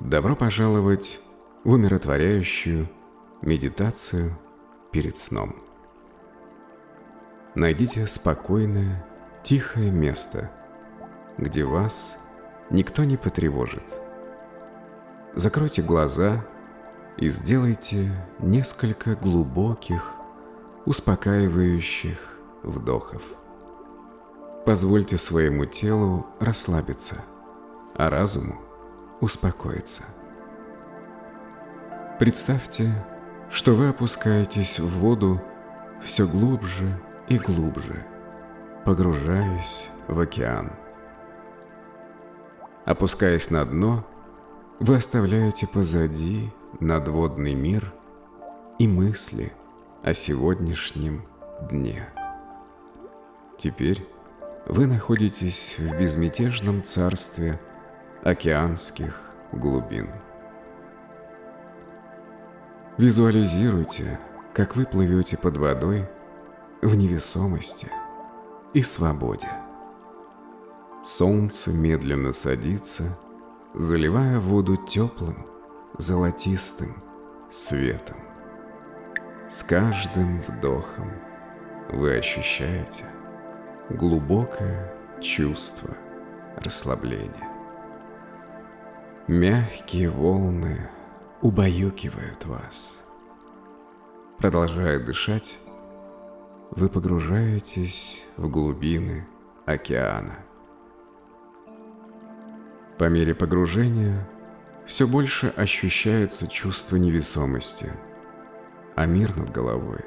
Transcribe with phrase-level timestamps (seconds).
[0.00, 1.18] Добро пожаловать
[1.64, 2.88] в умиротворяющую
[3.42, 4.38] медитацию
[4.92, 5.56] перед сном.
[7.56, 9.04] Найдите спокойное,
[9.42, 10.52] тихое место,
[11.36, 12.16] где вас
[12.70, 13.82] никто не потревожит.
[15.34, 16.46] Закройте глаза
[17.16, 20.14] и сделайте несколько глубоких,
[20.86, 23.22] успокаивающих вдохов.
[24.64, 27.24] Позвольте своему телу расслабиться,
[27.96, 28.67] а разуму
[29.20, 30.04] успокоиться.
[32.18, 32.92] Представьте,
[33.50, 35.40] что вы опускаетесь в воду
[36.02, 38.06] все глубже и глубже,
[38.84, 40.72] погружаясь в океан.
[42.84, 44.06] Опускаясь на дно,
[44.80, 47.92] вы оставляете позади надводный мир
[48.78, 49.52] и мысли
[50.02, 51.24] о сегодняшнем
[51.70, 52.08] дне.
[53.58, 54.06] Теперь
[54.66, 57.60] вы находитесь в безмятежном царстве
[58.22, 59.14] океанских
[59.52, 60.08] глубин.
[62.96, 64.18] Визуализируйте,
[64.54, 66.08] как вы плывете под водой
[66.82, 67.88] в невесомости
[68.74, 69.48] и свободе.
[71.04, 73.16] Солнце медленно садится,
[73.74, 75.46] заливая воду теплым,
[75.96, 77.02] золотистым
[77.50, 78.16] светом.
[79.48, 81.10] С каждым вдохом
[81.90, 83.04] вы ощущаете–
[83.90, 85.96] глубокое чувство
[86.56, 87.57] расслабления.
[89.28, 90.88] Мягкие волны
[91.42, 93.04] убаюкивают вас.
[94.38, 95.58] Продолжая дышать,
[96.70, 99.28] вы погружаетесь в глубины
[99.66, 100.38] океана.
[102.96, 104.26] По мере погружения
[104.86, 107.92] все больше ощущается чувство невесомости,
[108.96, 110.06] а мир над головой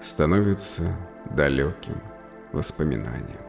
[0.00, 0.96] становится
[1.34, 2.00] далеким–
[2.52, 3.42] воспоминаниям.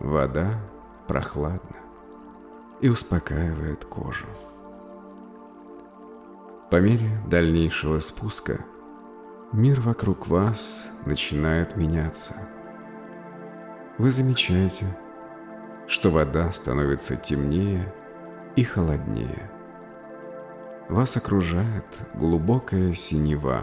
[0.00, 0.60] Вода
[1.08, 1.85] прохладна
[2.80, 4.26] и успокаивает кожу.
[6.70, 8.64] По мере дальнейшего спуска
[9.52, 12.34] мир вокруг вас начинает меняться.
[13.98, 14.86] Вы замечаете,
[15.86, 17.94] что вода становится темнее
[18.56, 19.50] и холоднее.
[20.88, 23.62] Вас окружает глубокая синева,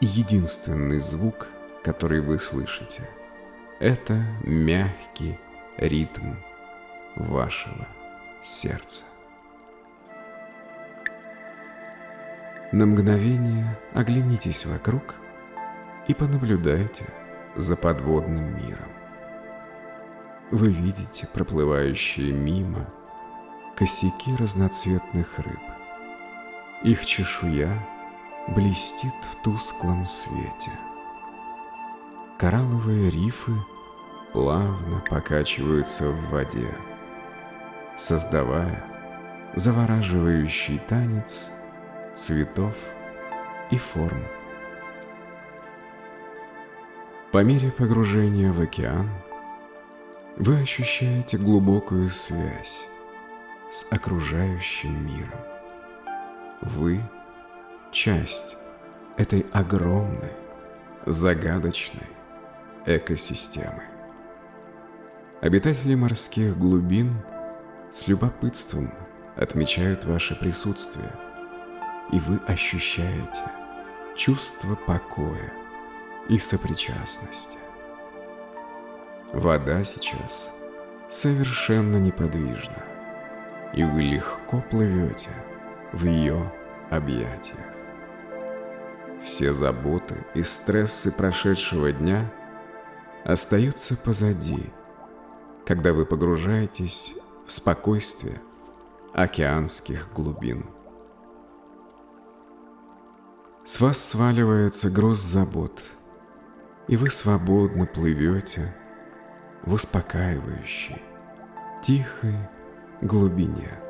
[0.00, 1.46] и единственный звук–
[1.82, 3.08] который вы слышите,
[3.80, 5.38] это мягкий
[5.76, 6.34] ритм
[7.18, 7.86] вашего
[8.42, 9.04] сердца.
[12.72, 15.14] На мгновение оглянитесь вокруг
[16.06, 17.06] и понаблюдайте
[17.56, 18.90] за подводным миром.
[20.50, 22.86] Вы видите проплывающие мимо
[23.76, 25.60] косяки разноцветных рыб.
[26.82, 27.86] Их чешуя
[28.48, 30.70] блестит в тусклом свете–
[32.38, 33.52] Коралловые рифы
[34.32, 36.72] плавно покачиваются в воде,
[37.98, 38.84] создавая
[39.56, 41.50] завораживающий танец
[42.14, 42.74] цветов
[43.70, 44.22] и форм.
[47.32, 49.10] По мере погружения в океан
[50.36, 52.86] вы ощущаете глубокую связь
[53.70, 55.40] с окружающим миром.
[56.62, 57.02] Вы–
[57.92, 58.56] часть
[59.16, 60.32] этой огромной,
[61.04, 62.08] загадочной,
[62.86, 63.82] экосистемы.
[65.40, 67.22] Обитатели морских глубин
[67.92, 68.92] с любопытством
[69.36, 71.10] отмечают ваше присутствие,
[72.12, 73.42] и вы ощущаете
[74.16, 75.52] чувство покоя
[76.28, 77.58] и сопричастности.
[79.32, 80.52] Вода сейчас
[81.08, 82.84] совершенно неподвижна,
[83.74, 85.30] и вы легко плывете
[85.92, 86.52] в ее
[86.90, 87.58] объятиях.
[89.22, 92.30] Все заботы и стрессы прошедшего дня–
[93.28, 94.70] остаются позади,
[95.66, 97.14] когда вы погружаетесь
[97.48, 98.42] в спокойствие
[99.14, 100.66] океанских глубин.
[103.64, 105.82] С вас сваливается груз забот,
[106.88, 108.76] и вы свободно плывете
[109.62, 111.00] в успокаивающей,
[111.82, 112.36] тихой
[113.00, 113.80] глубине.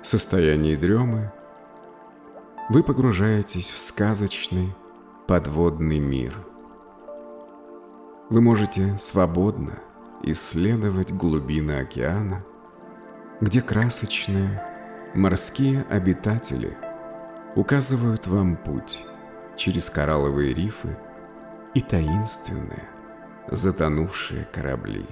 [0.00, 1.32] В состоянии дремы
[2.70, 4.74] вы погружаетесь в сказочный
[5.26, 6.34] подводный мир.
[8.30, 9.80] Вы можете свободно
[10.32, 12.44] исследовать глубины океана,
[13.40, 14.62] где красочные
[15.14, 16.76] морские обитатели
[17.54, 19.04] указывают вам путь
[19.56, 20.96] через коралловые рифы
[21.74, 22.88] и таинственные
[23.50, 25.06] затонувшие корабли.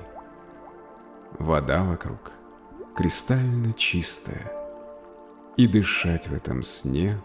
[1.39, 2.33] Вода вокруг
[2.97, 4.53] кристально чистая,
[5.57, 7.21] и дышать в этом сне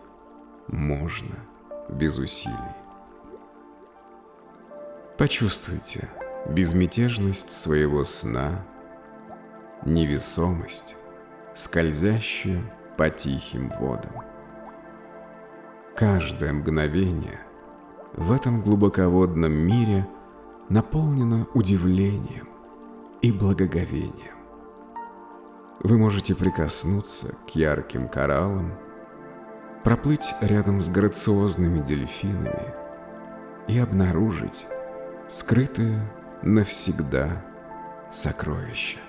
[0.67, 1.35] можно–
[1.89, 2.55] без усилий.
[5.17, 6.09] Почувствуйте
[6.49, 8.65] безмятежность своего сна,
[9.85, 10.95] невесомость,
[11.55, 12.63] скользящую
[12.97, 14.11] по тихим водам.
[15.95, 17.39] Каждое мгновение
[18.13, 20.07] в этом глубоководном мире
[20.69, 22.49] наполнено удивлением
[23.21, 24.37] и благоговением.
[25.83, 28.73] Вы можете прикоснуться к ярким кораллам,
[29.83, 32.73] проплыть рядом с грациозными дельфинами
[33.67, 34.65] и обнаружить
[35.29, 36.01] скрытые
[36.43, 37.43] навсегда
[38.11, 38.99] сокровища.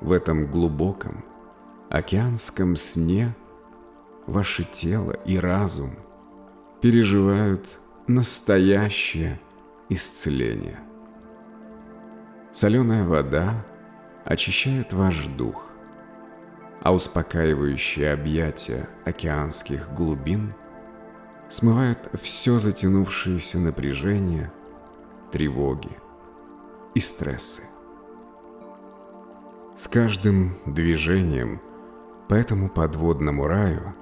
[0.00, 1.24] В этом глубоком
[1.90, 3.34] океанском сне
[4.26, 5.96] ваше тело и разум
[6.80, 9.40] переживают настоящее
[9.88, 10.80] исцеление.
[12.50, 13.64] Соленая вода
[14.24, 15.70] очищает ваш дух,
[16.82, 20.52] а успокаивающие объятия океанских глубин
[21.48, 24.50] смывают все затянувшееся напряжение,
[25.32, 25.90] тревоги
[26.94, 27.62] и стрессы.
[29.74, 31.60] С каждым движением
[32.28, 33.94] по этому подводному раю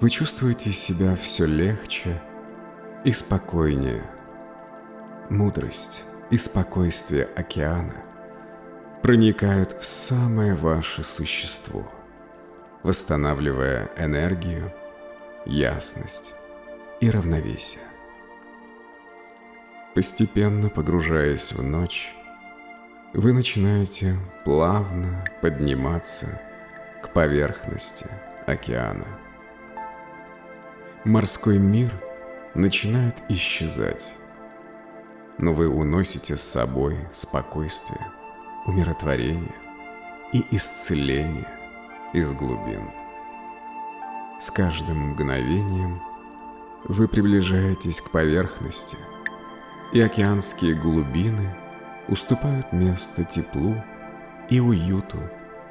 [0.00, 2.22] вы чувствуете себя все легче
[3.04, 4.10] и спокойнее.
[5.28, 8.02] Мудрость и спокойствие океана
[9.02, 11.84] проникают в самое ваше существо,
[12.82, 14.72] восстанавливая энергию,
[15.44, 16.32] ясность
[17.00, 17.87] и равновесие.
[19.98, 22.14] Постепенно погружаясь в ночь,
[23.14, 26.40] вы начинаете плавно подниматься
[27.02, 28.06] к поверхности
[28.46, 29.08] океана.
[31.02, 31.90] Морской мир
[32.54, 34.12] начинает исчезать,
[35.36, 38.06] но вы уносите с собой спокойствие–
[38.66, 39.56] умиротворение
[40.32, 41.48] и исцеление
[42.12, 42.88] из глубин.
[44.40, 46.00] С каждым мгновением
[46.84, 48.96] вы приближаетесь к поверхности,
[49.92, 51.54] и океанские глубины
[52.08, 53.76] уступают место теплу
[54.48, 55.18] и уюту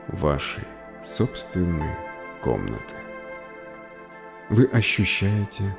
[0.07, 0.63] вашей
[1.03, 1.95] собственной
[2.41, 2.95] комнаты.
[4.49, 5.75] Вы ощущаете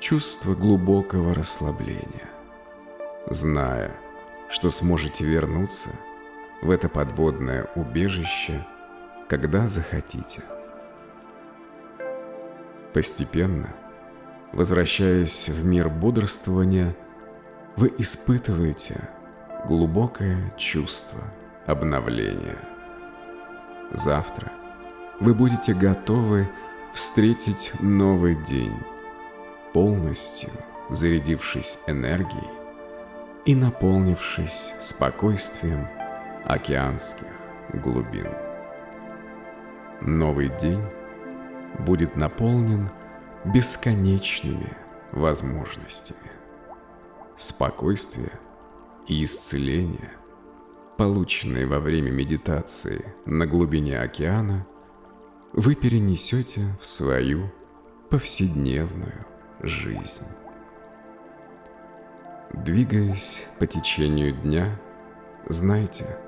[0.00, 2.30] чувство глубокого расслабления,
[3.28, 3.92] зная,
[4.48, 5.90] что сможете вернуться–
[6.62, 8.66] в это подводное убежище,
[9.28, 10.42] когда захотите.
[12.92, 13.74] Постепенно,
[14.52, 16.96] возвращаясь в мир бодрствования,
[17.76, 19.08] вы испытываете
[19.66, 21.20] глубокое чувство
[21.66, 22.58] обновления.
[23.92, 24.50] Завтра
[25.20, 26.48] вы будете готовы
[26.94, 28.76] встретить новый день,
[29.74, 30.50] полностью
[30.88, 32.50] зарядившись энергией
[33.44, 35.86] и наполнившись спокойствием
[36.44, 37.28] океанских
[37.74, 38.28] глубин.
[40.00, 40.82] Новый день
[41.80, 42.90] будет наполнен
[43.44, 44.72] бесконечными
[45.12, 46.35] возможностями.
[47.36, 48.32] Спокойствие
[49.06, 50.12] и исцеление,
[50.96, 54.66] полученные во время медитации на глубине океана,
[55.52, 57.52] вы перенесете в свою
[58.10, 59.26] повседневную
[59.60, 60.26] жизнь.
[62.52, 64.80] Двигаясь по течению дня,
[65.48, 66.18] знайте–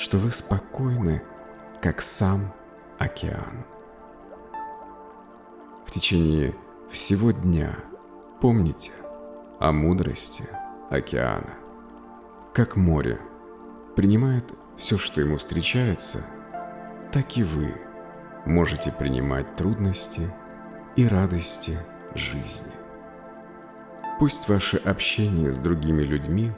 [0.00, 1.22] что вы спокойны,
[1.82, 2.54] как сам
[2.98, 3.66] океан.
[5.84, 6.54] В течение
[6.90, 7.76] всего дня
[8.40, 8.92] помните
[9.60, 10.48] о мудрости
[10.88, 11.54] океана.
[12.54, 13.20] Как море
[13.94, 14.44] принимает
[14.78, 16.24] все, что ему встречается,
[17.12, 17.74] так и вы
[18.46, 20.32] можете принимать трудности
[20.96, 21.78] и радости
[22.14, 22.72] жизни.
[24.18, 26.52] Пусть ваше общение с другими людьми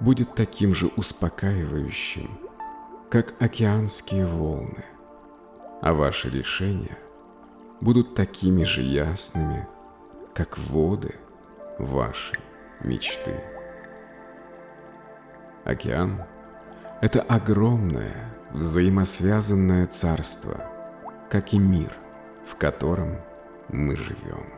[0.00, 2.40] будет таким же успокаивающим,
[3.10, 4.86] как океанские волны,
[5.82, 6.96] а ваши решения
[7.82, 9.68] будут такими же ясными,
[10.32, 11.16] как воды
[11.78, 12.38] вашей
[12.80, 13.40] мечты.
[15.64, 16.22] Океан–
[17.00, 20.70] это огромное взаимосвязанное царство,
[21.30, 21.96] как и мир,
[22.46, 23.16] в котором
[23.68, 24.52] мы живем.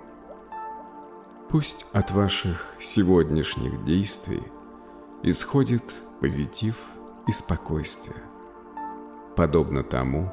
[1.48, 4.42] Пусть от ваших сегодняшних действий
[5.22, 5.84] исходит
[6.20, 6.76] позитив
[7.26, 8.22] и спокойствие–
[9.38, 10.32] подобно тому,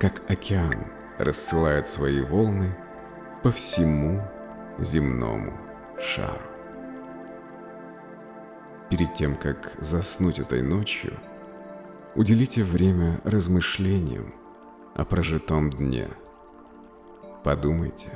[0.00, 2.76] как океан рассылает свои волны
[3.44, 4.20] по всему
[4.80, 5.52] земному
[6.04, 6.44] шару.
[8.90, 11.18] Перед тем, как заснуть этой ночью,
[12.14, 14.34] уделите время размышлениям
[14.94, 16.08] о прожитом дне.
[17.42, 18.10] Подумайте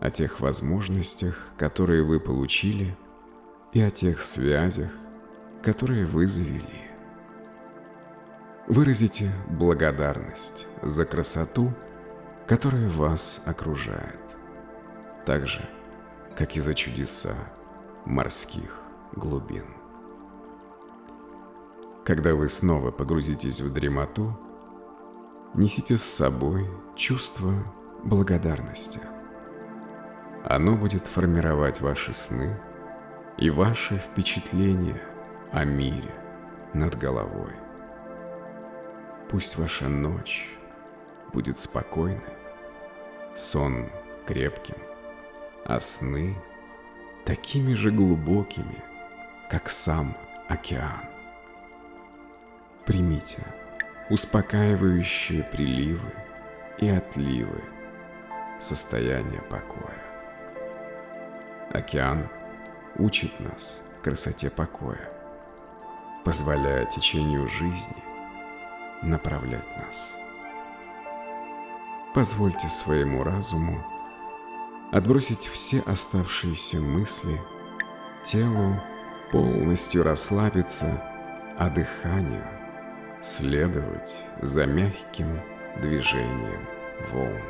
[0.00, 2.96] о тех возможностях, которые вы получили,
[3.72, 4.90] и о тех связях,
[5.62, 6.90] которые вы завели.
[8.66, 11.72] Выразите благодарность за красоту,
[12.46, 14.20] которая вас окружает,
[15.24, 15.68] так же,
[16.36, 17.36] как и за чудеса
[18.04, 18.80] морских
[19.12, 19.66] глубин.
[22.04, 24.36] Когда вы снова погрузитесь в дремоту,
[25.54, 27.52] несите с собой чувство
[28.02, 29.00] благодарности.
[30.44, 32.58] Оно будет формировать ваши сны
[33.38, 35.00] и ваши впечатления
[35.52, 36.12] о мире
[36.74, 37.52] над головой.
[39.30, 40.50] Пусть ваша ночь
[41.32, 42.20] будет спокойной,
[43.36, 43.86] сон
[44.26, 44.76] крепким,
[45.64, 46.34] а сны
[47.24, 48.82] такими же глубокими,
[49.48, 50.16] как сам
[50.48, 51.04] океан.
[52.84, 53.38] Примите
[54.10, 56.12] успокаивающие приливы
[56.78, 57.62] и отливы
[58.58, 60.02] состояния покоя.
[61.70, 62.28] Океан
[62.96, 65.08] учит нас красоте покоя,
[66.24, 68.02] позволяя течению жизни
[69.02, 70.14] направлять нас.
[72.14, 73.82] Позвольте своему разуму
[74.92, 77.40] отбросить все оставшиеся мысли,
[78.22, 78.80] телу
[79.32, 81.02] полностью расслабиться,
[81.58, 82.46] а дыханию–
[83.22, 85.40] следовать за мягким
[85.80, 86.68] движением
[87.10, 87.40] волн.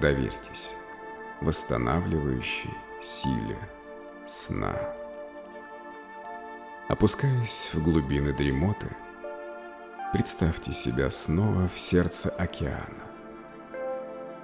[0.00, 0.74] Доверьтесь
[1.40, 3.58] восстанавливающей силе
[4.26, 4.74] сна.
[6.88, 8.88] Опускаясь в глубины дремоты,
[10.12, 13.09] представьте себя снова в сердце океана.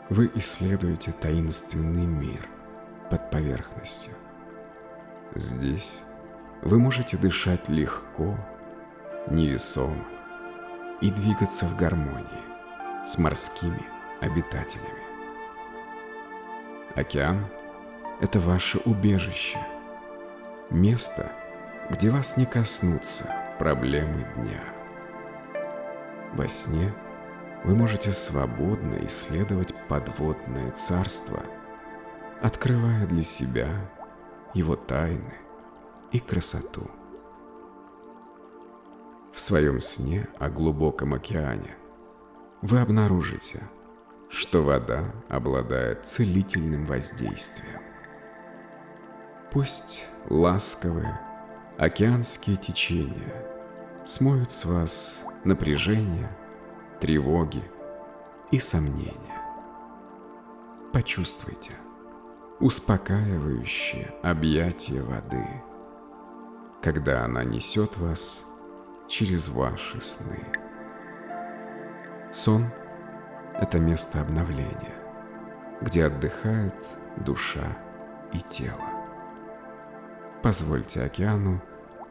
[0.08, 2.48] Вы исследуете таинственный мир
[3.10, 4.12] под поверхностью.
[5.34, 6.02] Здесь
[6.62, 8.38] вы можете дышать легко
[9.28, 10.04] невесомо
[11.00, 13.84] и двигаться в гармонии с морскими
[14.20, 15.02] обитателями.
[16.94, 17.44] Океан–
[18.20, 19.58] это ваше убежище,
[20.70, 21.32] место,
[21.90, 24.62] где вас не коснутся проблемы дня.
[26.32, 26.94] Во сне
[27.66, 31.42] вы можете свободно исследовать подводное царство,
[32.40, 33.90] открывая для себя
[34.54, 35.34] его тайны
[36.12, 36.88] и красоту
[39.32, 41.74] в своем сне о глубоком океане,
[42.62, 43.68] вы обнаружите,
[44.30, 47.82] что вода обладает целительным воздействием.
[49.50, 51.20] Пусть ласковые
[51.78, 53.44] океанские течения
[54.04, 56.30] смоют с вас напряжение,
[57.00, 57.62] тревоги
[58.50, 59.42] и сомнения.
[60.92, 61.72] Почувствуйте
[62.58, 65.46] успокаивающее объятие воды,
[66.82, 68.44] когда она несет вас
[69.08, 70.40] через ваши сны.
[72.32, 72.70] Сон–
[73.54, 74.96] это место обновления,
[75.82, 77.76] где отдыхает душа
[78.32, 78.80] и тело.
[80.42, 81.60] Позвольте океану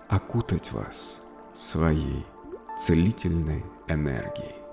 [0.09, 1.21] окутать вас
[1.53, 2.25] своей
[2.77, 4.64] целительной энергией.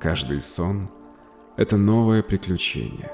[0.00, 0.88] Каждый сон–
[1.58, 3.12] это новое приключение.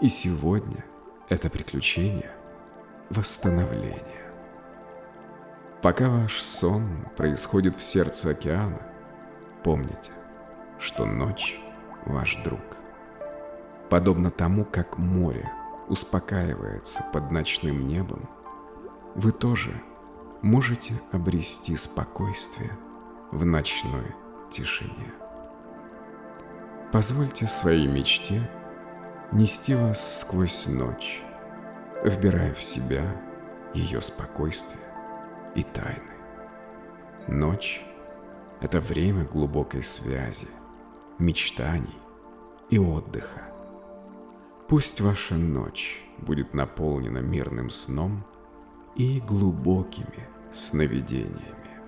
[0.00, 0.86] И сегодня
[1.28, 2.30] это приключение–
[3.10, 4.32] восстановление.
[5.82, 8.80] Пока ваш сон происходит в сердце океана,
[9.62, 10.12] помните,
[10.78, 11.60] что ночь–
[12.06, 12.62] ваш друг.
[13.90, 15.52] Подобно тому, как море
[15.90, 18.30] успокаивается под ночным небом,
[19.14, 19.74] вы тоже
[20.40, 22.78] можете обрести спокойствие
[23.30, 24.06] в ночной
[24.50, 25.21] тишине.
[26.92, 28.46] Позвольте своей мечте
[29.32, 31.22] нести вас сквозь ночь,
[32.04, 33.18] вбирая в себя
[33.72, 34.84] ее спокойствие
[35.54, 36.12] и тайны.
[37.28, 37.82] Ночь–
[38.60, 40.48] это время глубокой связи,
[41.18, 41.98] мечтаний
[42.68, 43.40] и отдыха.
[44.68, 48.22] Пусть ваша ночь будет наполнена мирным сном
[48.96, 51.80] и глубокими сновидениями.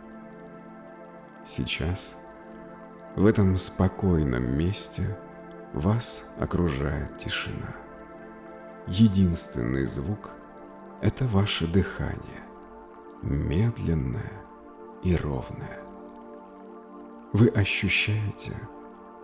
[1.45, 2.17] Сейчас,
[3.17, 5.19] в этом спокойном месте,
[5.73, 7.75] вас окружает тишина.
[8.87, 10.31] Единственный звук–
[11.01, 12.45] это ваше дыхание
[13.25, 14.33] медленное
[15.03, 15.81] и ровное.
[17.33, 18.53] Вы ощущаете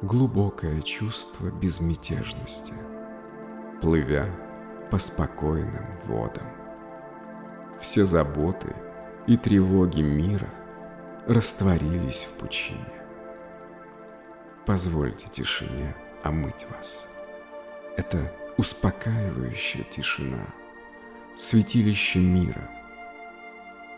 [0.03, 2.73] глубокое чувство безмятежности,
[3.81, 4.27] плывя
[4.91, 6.47] по спокойным водам.
[7.81, 8.75] Все заботы
[9.27, 10.49] и тревоги мира
[11.27, 13.00] растворились в пучине.
[14.67, 17.09] Позвольте тишине омыть вас.
[17.97, 20.47] Это успокаивающая тишина,
[21.37, 22.71] святилище мира–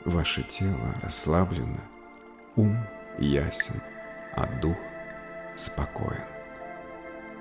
[0.05, 1.81] Ваше тело расслаблено,
[2.57, 2.77] ум
[3.19, 3.81] ясен,
[4.35, 4.77] а дух
[5.55, 6.25] спокоен.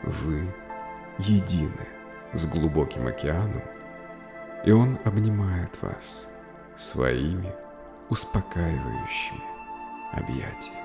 [0.04, 0.48] Вы
[1.18, 1.88] едины
[2.34, 3.63] с глубоким океаном,
[4.63, 6.28] и он обнимает вас
[6.78, 7.51] своими
[8.10, 9.42] успокаивающими
[10.13, 10.81] объятиями.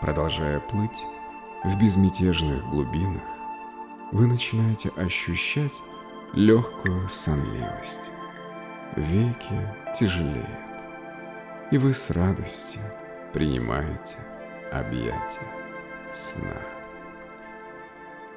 [0.00, 1.04] Продолжая плыть
[1.64, 3.22] в безмятежных глубинах,
[4.12, 5.72] вы начинаете ощущать
[6.34, 8.10] легкую сонливость.
[8.94, 10.46] Веки тяжелеют,
[11.72, 12.80] и вы с радостью
[13.32, 14.16] принимаете
[14.72, 15.48] объятия
[16.12, 16.62] сна.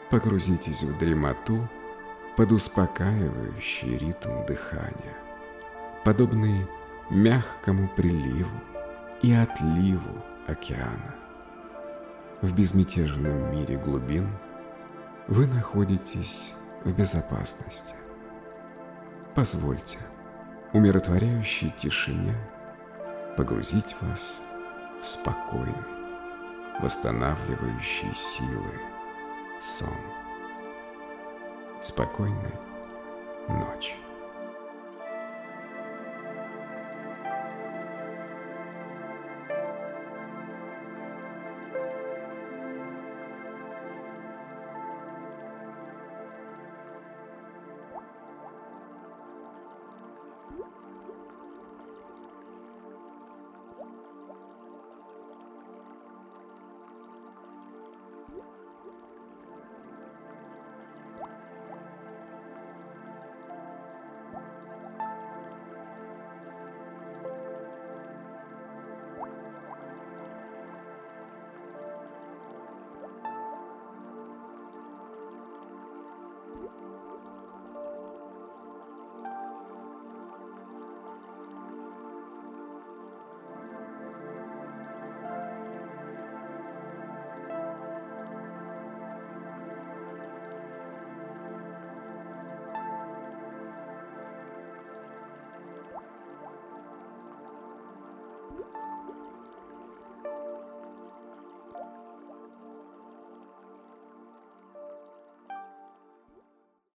[0.09, 1.69] Погрузитесь в дремоту
[2.37, 5.15] под успокаивающий ритм дыхания,
[6.03, 6.67] подобный
[7.11, 8.49] мягкому приливу
[9.21, 11.15] и отливу океана.
[12.41, 14.27] В безмятежном мире глубин
[15.27, 17.93] вы находитесь в безопасности.
[19.35, 19.99] Позвольте
[20.73, 22.35] умиротворяющей тишине
[23.37, 24.41] погрузить вас
[25.03, 25.75] в спокойный,
[26.81, 28.73] восстанавливающий силы
[29.61, 29.93] сон.
[31.79, 32.55] Спокойной
[33.47, 33.93] ночи.